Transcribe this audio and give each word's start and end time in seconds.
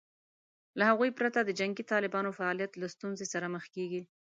له 0.77 0.83
هغوی 0.89 1.09
پرته 1.19 1.39
د 1.43 1.49
جنګي 1.59 1.83
طالبانو 1.91 2.35
فعالیت 2.37 2.71
له 2.77 2.87
ستونزې 2.95 3.25
سره 3.33 3.45
مخ 3.53 3.65
کېږي 3.75 4.01